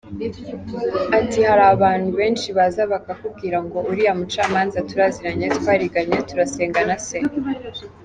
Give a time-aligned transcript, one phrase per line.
[1.19, 7.19] Ati “Hari abantu benshi baza bakakubwira ngo uriya mucamanza turaziranye, twariganye, turasengana se…”.